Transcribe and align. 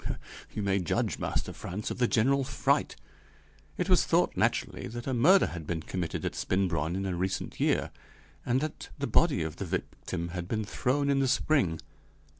You 0.51 0.63
may 0.63 0.79
judge, 0.79 1.19
Master 1.19 1.53
Frantz, 1.53 1.91
of 1.91 1.99
the 1.99 2.07
general 2.07 2.43
fright; 2.43 2.95
it 3.77 3.87
was 3.87 4.03
thought 4.03 4.35
naturally 4.35 4.87
that 4.87 5.05
a 5.05 5.13
murder 5.13 5.45
had 5.45 5.67
been 5.67 5.83
committed 5.83 6.25
at 6.25 6.33
Spinbronn 6.33 6.95
in 6.95 7.05
a 7.05 7.15
recent 7.15 7.59
year, 7.59 7.91
and 8.43 8.61
that 8.61 8.89
the 8.97 9.05
body 9.05 9.43
of 9.43 9.57
the 9.57 9.65
victim 9.65 10.29
had 10.29 10.47
been 10.47 10.65
thrown 10.65 11.07
in 11.11 11.19
the 11.19 11.27
spring. 11.27 11.79